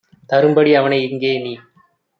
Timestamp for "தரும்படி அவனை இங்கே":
0.29-1.33